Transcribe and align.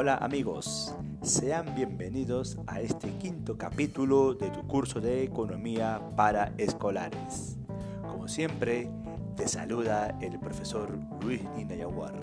Hola 0.00 0.14
amigos, 0.18 0.94
sean 1.22 1.74
bienvenidos 1.74 2.56
a 2.68 2.80
este 2.80 3.10
quinto 3.14 3.58
capítulo 3.58 4.32
de 4.34 4.48
tu 4.50 4.64
curso 4.64 5.00
de 5.00 5.24
economía 5.24 6.00
para 6.14 6.52
escolares. 6.56 7.56
Como 8.06 8.28
siempre, 8.28 8.88
te 9.34 9.48
saluda 9.48 10.16
el 10.20 10.38
profesor 10.38 10.96
Luis 11.20 11.42
Ninayaguar 11.56 12.14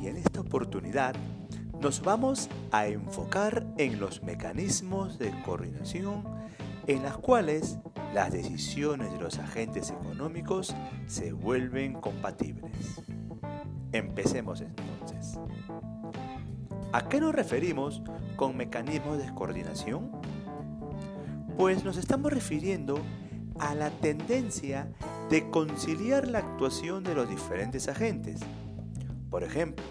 y 0.00 0.06
en 0.06 0.18
esta 0.18 0.42
oportunidad 0.42 1.16
nos 1.80 2.02
vamos 2.02 2.48
a 2.70 2.86
enfocar 2.86 3.66
en 3.78 3.98
los 3.98 4.22
mecanismos 4.22 5.18
de 5.18 5.32
coordinación 5.42 6.22
en 6.86 7.02
las 7.02 7.16
cuales 7.16 7.78
las 8.14 8.30
decisiones 8.30 9.12
de 9.12 9.18
los 9.18 9.40
agentes 9.40 9.90
económicos 9.90 10.72
se 11.08 11.32
vuelven 11.32 11.94
compatibles. 11.94 13.02
Empecemos 13.90 14.60
entonces. 14.60 15.36
¿A 16.90 17.06
qué 17.06 17.20
nos 17.20 17.34
referimos 17.34 18.02
con 18.36 18.56
mecanismos 18.56 19.18
de 19.18 19.34
coordinación? 19.34 20.10
Pues 21.58 21.84
nos 21.84 21.98
estamos 21.98 22.32
refiriendo 22.32 22.98
a 23.58 23.74
la 23.74 23.90
tendencia 23.90 24.88
de 25.28 25.50
conciliar 25.50 26.28
la 26.28 26.38
actuación 26.38 27.04
de 27.04 27.14
los 27.14 27.28
diferentes 27.28 27.88
agentes. 27.88 28.40
Por 29.28 29.44
ejemplo, 29.44 29.84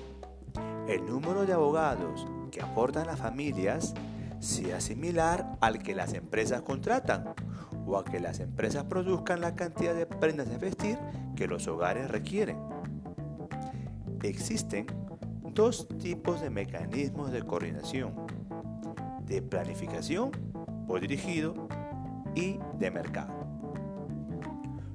el 0.87 1.05
número 1.05 1.45
de 1.45 1.53
abogados 1.53 2.25
que 2.49 2.63
aportan 2.63 3.05
las 3.05 3.19
familias 3.19 3.93
sea 4.39 4.81
similar 4.81 5.55
al 5.61 5.83
que 5.83 5.93
las 5.93 6.13
empresas 6.13 6.63
contratan 6.63 7.35
o 7.85 7.97
a 7.97 8.05
que 8.05 8.19
las 8.19 8.39
empresas 8.39 8.85
produzcan 8.85 9.41
la 9.41 9.53
cantidad 9.53 9.93
de 9.93 10.07
prendas 10.07 10.49
de 10.49 10.57
vestir 10.57 10.97
que 11.35 11.47
los 11.47 11.67
hogares 11.67 12.09
requieren. 12.09 12.57
Existen 14.23 14.87
dos 15.57 15.87
tipos 15.97 16.39
de 16.39 16.51
mecanismos 16.51 17.31
de 17.31 17.41
coordinación, 17.41 18.13
de 19.25 19.41
planificación 19.41 20.29
o 20.87 20.99
dirigido 20.99 21.67
y 22.35 22.59
de 22.77 22.91
mercado. 22.91 23.33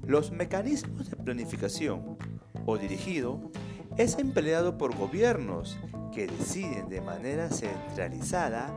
Los 0.07 0.31
mecanismos 0.31 1.11
de 1.11 1.17
planificación 1.17 2.17
o 2.65 2.79
dirigido 2.79 3.41
es 3.97 4.17
empleado 4.21 4.79
por 4.79 4.97
gobiernos 4.97 5.77
que 6.13 6.29
deciden 6.29 6.89
de 6.89 7.01
manera 7.01 7.49
centralizada 7.49 8.73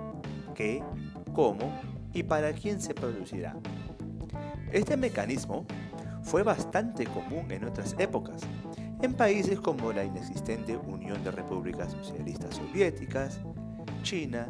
qué, 0.55 0.83
cómo 1.33 1.71
y 2.13 2.23
para 2.23 2.51
quién 2.53 2.81
se 2.81 2.95
producirá. 2.95 3.57
Este 4.71 4.97
mecanismo 4.97 5.67
fue 6.23 6.41
bastante 6.41 7.05
común 7.05 7.51
en 7.51 7.63
otras 7.63 7.95
épocas, 7.99 8.41
en 9.01 9.13
países 9.13 9.59
como 9.59 9.91
la 9.91 10.03
inexistente 10.03 10.77
Unión 10.77 11.23
de 11.23 11.31
Repúblicas 11.31 11.91
Socialistas 11.91 12.55
Soviéticas, 12.55 13.39
China 14.03 14.47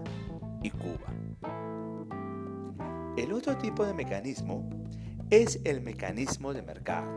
y 0.62 0.70
Cuba. 0.70 1.14
El 3.18 3.32
otro 3.32 3.58
tipo 3.58 3.86
de 3.86 3.94
mecanismo 3.94 4.70
es 5.30 5.60
el 5.64 5.82
mecanismo 5.82 6.54
de 6.54 6.62
mercado. 6.62 7.08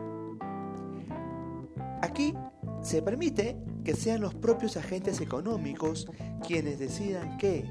Aquí 2.02 2.34
se 2.80 3.02
permite 3.02 3.56
que 3.84 3.94
sean 3.94 4.20
los 4.20 4.34
propios 4.34 4.76
agentes 4.76 5.20
económicos 5.20 6.06
quienes 6.46 6.78
decidan 6.78 7.36
qué, 7.38 7.64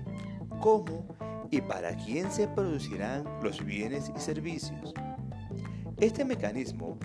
cómo 0.60 1.06
y 1.50 1.62
para 1.62 1.96
quién 1.96 2.32
se 2.32 2.48
producirán 2.48 3.24
los 3.42 3.64
bienes 3.64 4.12
y 4.16 4.20
servicios. 4.20 4.94
Este 6.00 6.24
mecanismo 6.26 7.00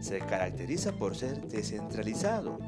se 0.00 0.20
caracteriza 0.20 0.92
por 0.92 1.14
ser 1.14 1.48
descentralizado, 1.48 2.58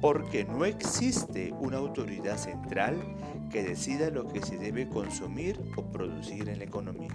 porque 0.00 0.44
no 0.44 0.64
existe 0.64 1.54
una 1.60 1.76
autoridad 1.76 2.36
central 2.36 2.96
que 3.48 3.62
decida 3.62 4.10
lo 4.10 4.26
que 4.26 4.42
se 4.42 4.58
debe 4.58 4.88
consumir 4.88 5.60
o 5.76 5.82
producir 5.82 6.48
en 6.48 6.58
la 6.58 6.64
economía. 6.64 7.14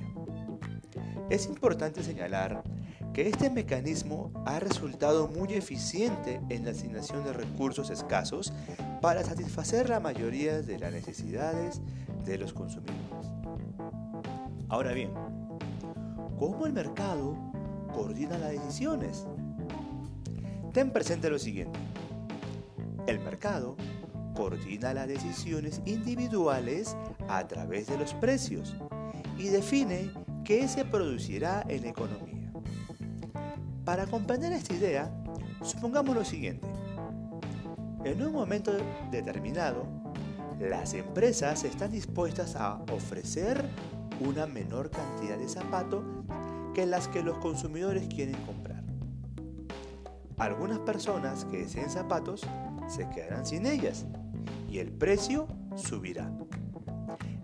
Es 1.29 1.47
importante 1.47 2.01
señalar 2.01 2.63
que 3.11 3.27
este 3.27 3.49
mecanismo 3.49 4.31
ha 4.45 4.61
resultado 4.61 5.27
muy 5.27 5.53
eficiente 5.53 6.39
en 6.47 6.63
la 6.63 6.71
asignación 6.71 7.25
de 7.25 7.33
recursos 7.33 7.89
escasos 7.89 8.53
para 9.01 9.25
satisfacer 9.25 9.89
la 9.89 9.99
mayoría 9.99 10.61
de 10.61 10.79
las 10.79 10.93
necesidades 10.93 11.81
de 12.25 12.37
los 12.37 12.53
consumidores. 12.53 13.27
Ahora 14.69 14.93
bien, 14.93 15.11
¿cómo 16.37 16.65
el 16.65 16.71
mercado 16.71 17.48
coordina 17.93 18.37
las 18.37 18.51
decisiones? 18.51 19.25
Ten 20.73 20.91
presente 20.91 21.29
lo 21.29 21.39
siguiente. 21.39 21.79
El 23.07 23.19
mercado 23.19 23.75
coordina 24.35 24.93
las 24.93 25.07
decisiones 25.07 25.81
individuales 25.85 26.95
a 27.27 27.47
través 27.47 27.87
de 27.87 27.97
los 27.97 28.13
precios 28.13 28.75
y 29.37 29.49
define 29.49 30.11
qué 30.43 30.67
se 30.67 30.85
producirá 30.85 31.65
en 31.67 31.85
economía. 31.85 32.51
Para 33.83 34.05
comprender 34.05 34.53
esta 34.53 34.73
idea, 34.73 35.11
supongamos 35.61 36.15
lo 36.15 36.23
siguiente. 36.23 36.67
En 38.03 38.21
un 38.21 38.31
momento 38.31 38.71
determinado, 39.11 39.85
las 40.59 40.93
empresas 40.93 41.63
están 41.63 41.91
dispuestas 41.91 42.55
a 42.55 42.81
ofrecer 42.91 43.65
una 44.19 44.45
menor 44.45 44.89
cantidad 44.89 45.37
de 45.37 45.47
zapatos 45.47 46.03
que 46.79 46.85
las 46.85 47.09
que 47.09 47.21
los 47.21 47.37
consumidores 47.39 48.07
quieren 48.07 48.37
comprar. 48.45 48.81
Algunas 50.37 50.79
personas 50.79 51.43
que 51.43 51.57
deseen 51.57 51.89
zapatos 51.89 52.47
se 52.87 53.09
quedarán 53.09 53.45
sin 53.45 53.65
ellas 53.65 54.05
y 54.69 54.79
el 54.79 54.89
precio 54.89 55.45
subirá. 55.75 56.31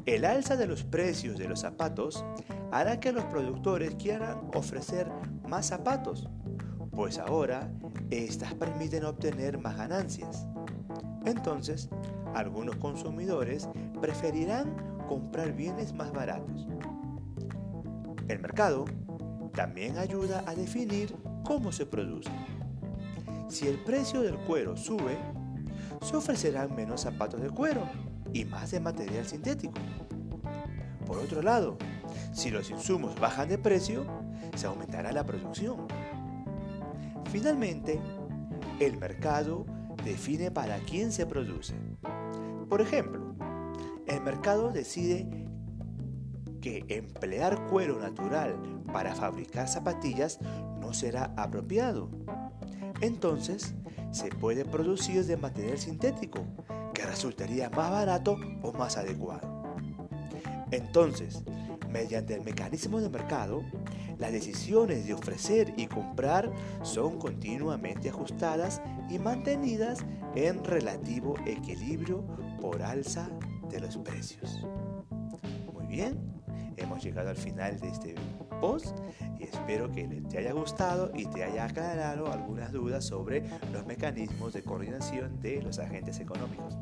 El 0.06 0.24
alza 0.24 0.56
de 0.56 0.68
los 0.68 0.85
precios 0.85 1.38
de 1.38 1.50
los 1.50 1.59
zapatos 1.59 2.24
hará 2.72 3.01
que 3.01 3.12
los 3.12 3.25
productores 3.25 3.95
quieran 3.95 4.40
ofrecer 4.53 5.12
más 5.50 5.66
zapatos, 5.66 6.29
pues 6.91 7.18
ahora 7.18 7.69
estas 8.12 8.53
permiten 8.53 9.03
obtener 9.03 9.57
más 9.57 9.75
ganancias. 9.75 10.47
Entonces, 11.25 11.90
algunos 12.34 12.78
consumidores 12.78 13.68
preferirán 14.00 14.78
comprar 15.09 15.51
bienes 15.51 15.91
más 15.91 16.13
baratos. 16.13 16.69
El 18.29 18.40
mercado 18.40 18.85
también 19.55 19.97
ayuda 19.97 20.43
a 20.45 20.53
definir 20.53 21.16
cómo 21.43 21.71
se 21.71 21.85
produce. 21.85 22.29
Si 23.47 23.67
el 23.67 23.79
precio 23.79 24.21
del 24.21 24.38
cuero 24.38 24.75
sube, 24.75 25.17
se 26.01 26.16
ofrecerán 26.16 26.75
menos 26.75 27.01
zapatos 27.01 27.41
de 27.41 27.49
cuero 27.49 27.88
y 28.33 28.45
más 28.45 28.71
de 28.71 28.79
material 28.79 29.25
sintético. 29.25 29.79
Por 31.05 31.19
otro 31.19 31.41
lado, 31.41 31.77
si 32.33 32.51
los 32.51 32.69
insumos 32.69 33.19
bajan 33.19 33.47
de 33.47 33.57
precio, 33.57 34.05
se 34.55 34.67
aumentará 34.67 35.11
la 35.11 35.25
producción. 35.25 35.88
Finalmente, 37.31 37.99
el 38.79 38.97
mercado 38.97 39.65
define 40.03 40.51
para 40.51 40.77
quién 40.79 41.11
se 41.11 41.25
produce. 41.25 41.75
Por 42.69 42.81
ejemplo, 42.81 43.35
el 44.05 44.21
mercado 44.21 44.71
decide 44.71 45.27
que 46.65 46.83
emplear 46.89 47.67
cuero 47.67 47.99
natural 47.99 48.57
para 48.91 49.13
fabricar 49.13 49.67
zapatillas 49.67 50.39
no 50.79 50.93
será 50.93 51.31
apropiado 51.37 52.09
entonces 53.01 53.73
se 54.11 54.29
puede 54.29 54.65
producir 54.65 55.25
de 55.25 55.37
material 55.37 55.77
sintético, 55.77 56.45
que 56.93 57.05
resultaría 57.05 57.69
más 57.69 57.91
barato 57.91 58.37
o 58.61 58.71
más 58.71 58.97
adecuado. 58.97 59.75
Entonces, 60.71 61.43
mediante 61.91 62.33
el 62.33 62.41
mecanismo 62.41 63.01
de 63.01 63.09
mercado, 63.09 63.63
las 64.17 64.31
decisiones 64.31 65.05
de 65.05 65.13
ofrecer 65.13 65.73
y 65.75 65.87
comprar 65.87 66.51
son 66.83 67.19
continuamente 67.19 68.09
ajustadas 68.09 68.81
y 69.09 69.19
mantenidas 69.19 70.06
en 70.35 70.63
relativo 70.63 71.35
equilibrio 71.45 72.25
por 72.61 72.81
alza 72.81 73.29
de 73.69 73.81
los 73.81 73.97
precios. 73.97 74.65
Muy 75.73 75.85
bien, 75.88 76.34
hemos 76.77 77.04
llegado 77.04 77.30
al 77.30 77.36
final 77.36 77.80
de 77.80 77.89
este 77.89 78.16
post 78.62 78.98
y 79.39 79.44
espero 79.44 79.92
que 79.92 80.04
te 80.30 80.38
haya 80.38 80.54
gustado 80.54 81.12
y 81.13 81.25
te 81.25 81.44
haya 81.44 81.66
aclarado 81.66 82.31
algunas 82.31 82.72
dudas 82.72 83.06
sobre 83.06 83.44
los 83.72 83.86
mecanismos 83.86 84.54
de 84.54 84.63
coordinación 84.63 85.39
de 85.42 85.62
los 85.62 85.80
agentes 85.80 86.19
económicos. 86.19 86.77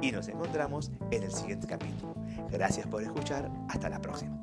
Y 0.00 0.12
nos 0.12 0.28
encontramos 0.28 0.90
en 1.10 1.22
el 1.22 1.32
siguiente 1.32 1.66
capítulo. 1.66 2.14
Gracias 2.50 2.86
por 2.86 3.02
escuchar. 3.02 3.50
Hasta 3.68 3.88
la 3.88 4.00
próxima. 4.00 4.38